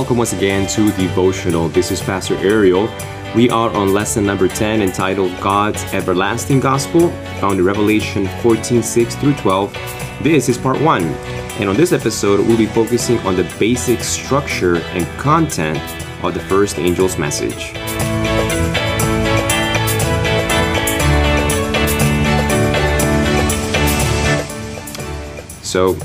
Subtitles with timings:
[0.00, 1.68] Welcome once again to Devotional.
[1.68, 2.88] This is Pastor Ariel.
[3.36, 9.16] We are on lesson number 10 entitled God's Everlasting Gospel, found in Revelation 14 6
[9.16, 9.74] through 12.
[10.22, 11.02] This is part 1.
[11.02, 15.78] And on this episode, we'll be focusing on the basic structure and content
[16.24, 17.74] of the first angel's message.
[25.62, 25.98] So,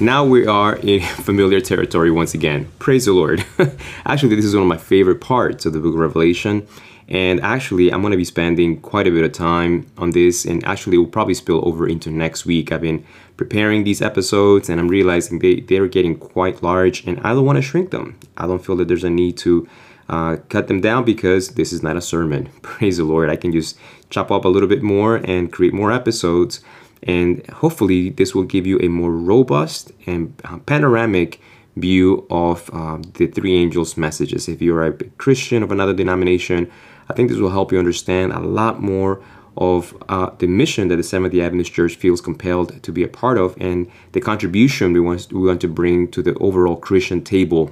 [0.00, 2.70] now we are in familiar territory once again.
[2.78, 3.44] Praise the Lord.
[4.04, 6.66] actually, this is one of my favorite parts of the book of Revelation.
[7.08, 10.64] And actually, I'm going to be spending quite a bit of time on this, and
[10.64, 12.72] actually, it will probably spill over into next week.
[12.72, 13.04] I've been
[13.36, 17.56] preparing these episodes, and I'm realizing they, they're getting quite large, and I don't want
[17.56, 18.18] to shrink them.
[18.38, 19.68] I don't feel that there's a need to
[20.08, 22.48] uh, cut them down because this is not a sermon.
[22.62, 23.28] Praise the Lord.
[23.28, 26.60] I can just chop up a little bit more and create more episodes
[27.04, 31.40] and hopefully this will give you a more robust and uh, panoramic
[31.76, 36.70] view of uh, the three angels messages if you're a christian of another denomination
[37.08, 39.22] i think this will help you understand a lot more
[39.56, 43.38] of uh, the mission that the Seventh-day Adventist Church feels compelled to be a part
[43.38, 47.70] of and the contribution we want, we want to bring to the overall Christian table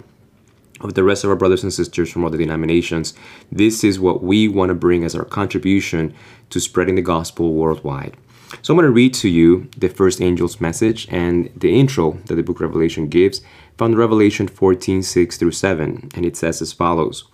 [0.81, 3.15] of the rest of our brothers and sisters from other denominations.
[3.51, 6.15] This is what we want to bring as our contribution
[6.51, 8.17] to spreading the gospel worldwide.
[8.61, 12.35] So I'm going to read to you the first angel's message and the intro that
[12.35, 13.41] the book Revelation gives
[13.79, 16.11] found Revelation 14 6 through 7.
[16.15, 17.25] And it says as follows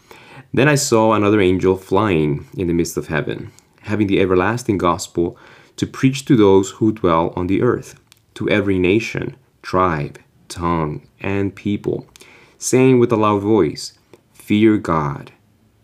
[0.54, 3.50] Then I saw another angel flying in the midst of heaven,
[3.82, 5.36] having the everlasting gospel
[5.76, 7.98] to preach to those who dwell on the earth,
[8.34, 12.06] to every nation, tribe, tongue, and people,
[12.58, 13.98] saying with a loud voice,
[14.32, 15.32] Fear God,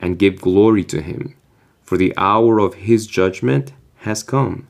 [0.01, 1.35] and give glory to him,
[1.83, 4.69] for the hour of his judgment has come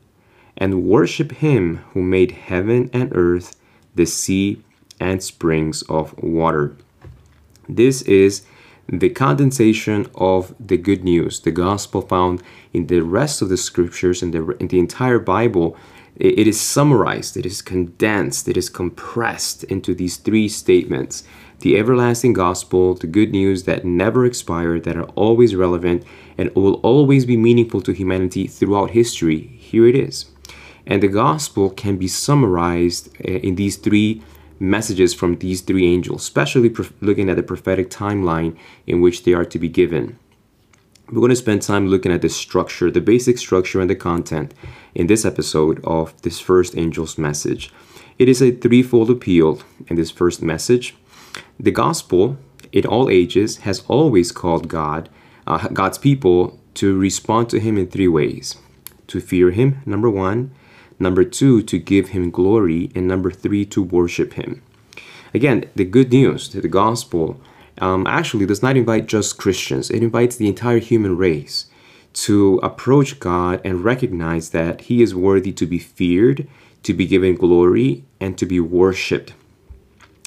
[0.57, 3.55] and worship him who made heaven and earth,
[3.93, 4.61] the sea,
[4.99, 6.75] and springs of water.
[7.67, 8.43] This is
[8.87, 14.21] the condensation of the good news, the gospel found in the rest of the scriptures
[14.21, 15.75] and the, in the entire Bible.
[16.15, 21.23] It is summarized, it is condensed, it is compressed into these three statements
[21.59, 26.03] the everlasting gospel, the good news that never expire, that are always relevant,
[26.37, 29.39] and will always be meaningful to humanity throughout history.
[29.57, 30.25] Here it is.
[30.87, 34.21] And the gospel can be summarized eh, in these three
[34.59, 38.57] messages from these three angels, especially looking at the prophetic timeline
[38.87, 40.17] in which they are to be given.
[41.11, 44.53] We're going to spend time looking at the structure, the basic structure, and the content
[44.95, 47.71] in this episode of this first angel's message.
[48.17, 50.95] It is a threefold appeal in this first message.
[51.59, 52.37] The gospel,
[52.71, 55.09] in all ages, has always called God,
[55.45, 58.55] uh, God's people, to respond to Him in three ways:
[59.07, 60.51] to fear Him, number one;
[60.99, 62.91] Number two, to give him glory.
[62.95, 64.61] And number three, to worship him.
[65.33, 67.39] Again, the good news, the gospel,
[67.79, 71.67] um, actually does not invite just Christians, it invites the entire human race
[72.13, 76.47] to approach God and recognize that He is worthy to be feared,
[76.83, 79.33] to be given glory, and to be worshiped.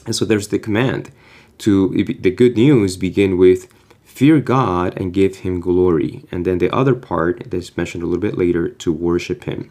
[0.05, 1.11] And so there's the command
[1.59, 3.73] to the good news begin with
[4.05, 6.25] fear God and give Him glory.
[6.31, 9.71] And then the other part that's mentioned a little bit later to worship Him.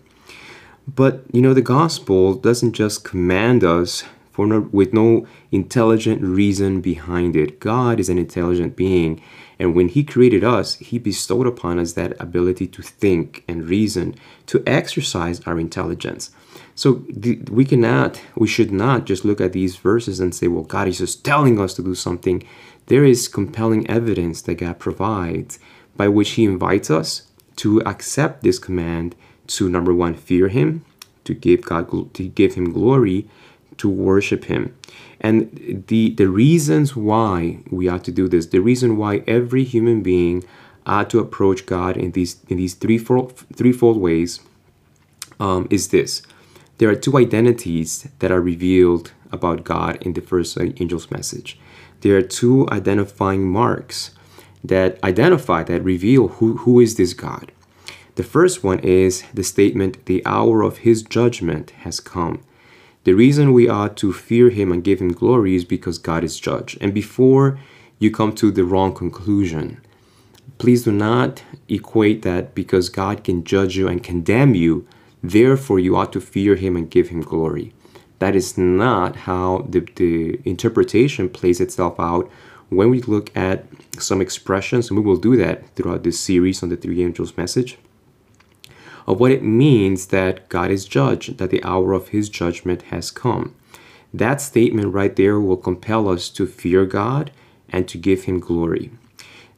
[0.88, 6.80] But you know, the gospel doesn't just command us for no, with no intelligent reason
[6.80, 7.60] behind it.
[7.60, 9.20] God is an intelligent being,
[9.58, 14.16] and when He created us, He bestowed upon us that ability to think and reason,
[14.46, 16.30] to exercise our intelligence.
[16.76, 20.64] So the, we cannot, we should not just look at these verses and say, well,
[20.64, 22.48] God is just telling us to do something.
[22.86, 25.58] There is compelling evidence that God provides
[25.96, 27.24] by which He invites us
[27.58, 29.16] to accept this command
[29.48, 30.84] to number one, fear Him,
[31.24, 33.28] to give God to give Him glory,
[33.78, 34.76] to worship Him.
[35.20, 40.02] And the the reasons why we ought to do this, the reason why every human
[40.02, 40.44] being
[40.86, 44.40] ought to approach God in these in these threefold threefold ways,
[45.40, 46.22] um, is this:
[46.78, 51.60] there are two identities that are revealed about God in the first angel's message.
[52.02, 54.12] There are two identifying marks
[54.64, 57.52] that identify that reveal who, who is this God.
[58.18, 62.44] The first one is the statement, the hour of his judgment has come.
[63.04, 66.40] The reason we ought to fear him and give him glory is because God is
[66.40, 66.76] judge.
[66.82, 67.60] And before
[68.00, 69.82] you come to the wrong conclusion,
[70.58, 74.88] please do not equate that because God can judge you and condemn you,
[75.22, 77.72] therefore you ought to fear him and give him glory.
[78.18, 82.32] That is not how the, the interpretation plays itself out
[82.70, 83.66] when we look at
[84.00, 87.78] some expressions, and we will do that throughout this series on the three angels message
[89.08, 93.10] of what it means that God is judge, that the hour of his judgment has
[93.10, 93.56] come.
[94.14, 97.32] That statement right there will compel us to fear God
[97.70, 98.92] and to give Him glory.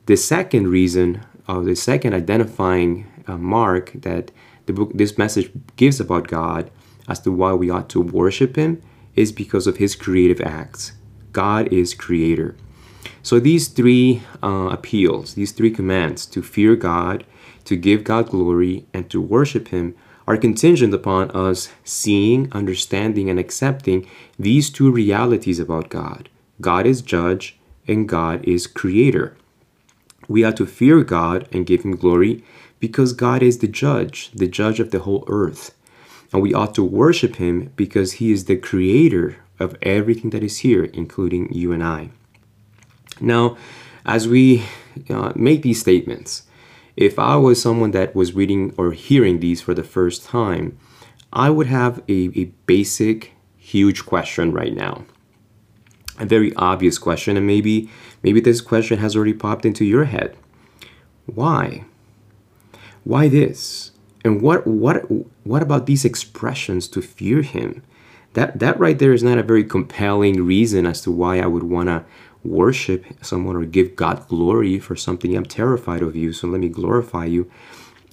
[0.05, 4.31] The second reason, or the second identifying uh, mark that
[4.65, 6.71] the book, this message gives about God
[7.07, 8.81] as to why we ought to worship Him
[9.15, 10.93] is because of His creative acts.
[11.31, 12.55] God is creator.
[13.21, 17.23] So these three uh, appeals, these three commands to fear God,
[17.69, 19.93] to give God glory, and to worship Him
[20.27, 24.07] are contingent upon us seeing, understanding, and accepting
[24.39, 26.29] these two realities about God
[26.59, 29.37] God is judge, and God is creator.
[30.27, 32.43] We are to fear God and give Him glory
[32.79, 35.75] because God is the judge, the judge of the whole earth.
[36.33, 40.59] And we ought to worship Him because He is the creator of everything that is
[40.59, 42.09] here, including you and I.
[43.21, 43.57] Now,
[44.07, 44.63] as we
[45.07, 46.48] uh, make these statements,
[46.95, 50.77] if I was someone that was reading or hearing these for the first time,
[51.31, 55.05] I would have a, a basic, huge question right now.
[56.17, 57.89] A very obvious question, and maybe
[58.23, 60.35] maybe this question has already popped into your head.
[61.25, 61.85] Why?
[63.03, 63.91] Why this?
[64.25, 65.05] And what what
[65.43, 67.83] what about these expressions to fear him?
[68.33, 71.63] That that right there is not a very compelling reason as to why I would
[71.63, 72.03] want to
[72.49, 75.35] worship someone or give God glory for something.
[75.35, 77.49] I'm terrified of you, so let me glorify you.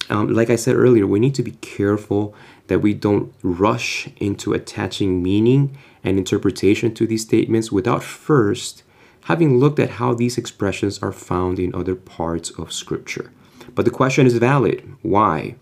[0.09, 2.33] Um, like I said earlier, we need to be careful
[2.67, 8.83] that we don't rush into attaching meaning and interpretation to these statements without first
[9.25, 13.33] having looked at how these expressions are found in other parts of Scripture.
[13.75, 14.95] But the question is valid.
[15.01, 15.55] Why?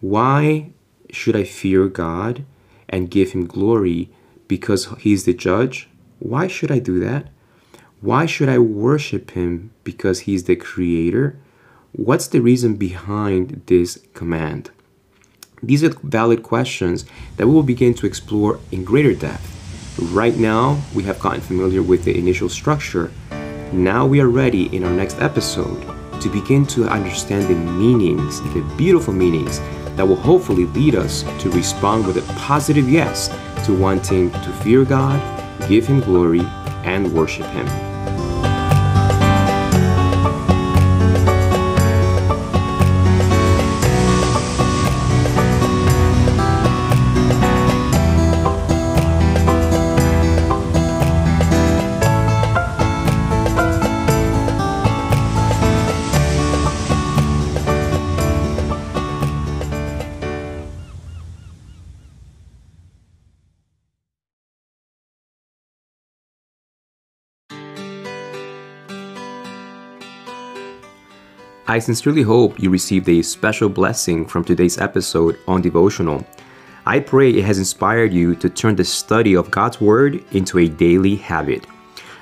[0.00, 0.70] Why
[1.10, 2.44] should I fear God
[2.88, 4.10] and give Him glory
[4.46, 5.88] because He's the judge?
[6.20, 7.28] Why should I do that?
[8.02, 11.38] Why should I worship him because he's the creator?
[11.92, 14.72] What's the reason behind this command?
[15.62, 17.04] These are valid questions
[17.36, 19.48] that we will begin to explore in greater depth.
[20.10, 23.12] Right now, we have gotten familiar with the initial structure.
[23.72, 25.80] Now we are ready in our next episode
[26.20, 29.60] to begin to understand the meanings, the beautiful meanings
[29.94, 33.28] that will hopefully lead us to respond with a positive yes
[33.64, 35.20] to wanting to fear God,
[35.68, 36.42] give Him glory,
[36.82, 37.91] and worship Him.
[71.68, 76.26] I sincerely hope you received a special blessing from today's episode on devotional.
[76.86, 80.68] I pray it has inspired you to turn the study of God's Word into a
[80.68, 81.68] daily habit,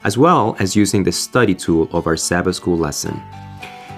[0.04, 3.18] as well as using the study tool of our Sabbath School lesson.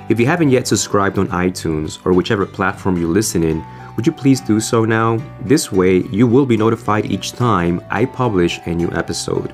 [0.09, 3.65] If you haven't yet subscribed on iTunes or whichever platform you listen in,
[3.97, 5.19] would you please do so now?
[5.41, 9.53] This way, you will be notified each time I publish a new episode.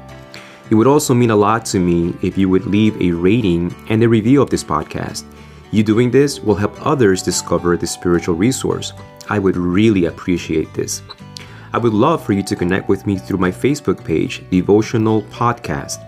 [0.69, 4.03] It would also mean a lot to me if you would leave a rating and
[4.03, 5.25] a review of this podcast.
[5.71, 8.95] You doing this will help others discover this spiritual resource.
[9.29, 11.03] I would really appreciate this.
[11.75, 15.99] I would love for you to connect with me through my Facebook page, Devotional Podcast.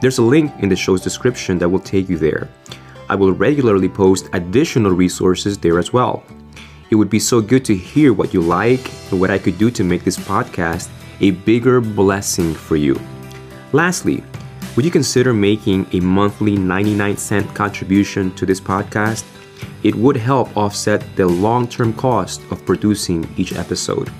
[0.00, 2.48] There's a link in the show's description that will take you there.
[3.08, 6.22] I will regularly post additional resources there as well.
[6.90, 9.72] It would be so good to hear what you like and what I could do
[9.72, 10.88] to make this podcast
[11.20, 12.98] a bigger blessing for you.
[13.72, 14.22] Lastly,
[14.76, 19.24] would you consider making a monthly 99 cent contribution to this podcast?
[19.82, 24.10] It would help offset the long term cost of producing each episode.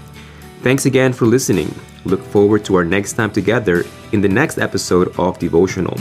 [0.62, 1.74] Thanks again for listening.
[2.04, 5.98] Look forward to our next time together in the next episode of Devotional.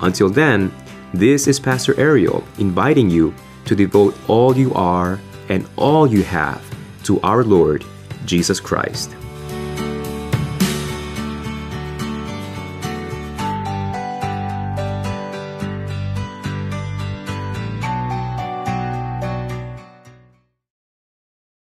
[0.00, 0.72] Until then,
[1.14, 3.34] this is Pastor Ariel inviting you
[3.66, 6.62] to devote all you are and all you have
[7.04, 7.84] to our Lord
[8.24, 9.14] Jesus Christ.